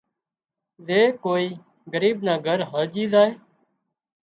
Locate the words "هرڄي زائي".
2.71-3.31